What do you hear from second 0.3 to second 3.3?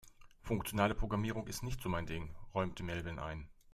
Funktionale Programmierung ist nicht so mein Ding, räumte Melvin